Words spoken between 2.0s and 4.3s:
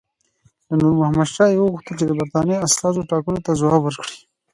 د برټانیې استازو ټاکلو ته ځواب ورکړي.